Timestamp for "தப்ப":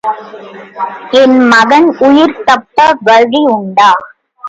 2.43-2.77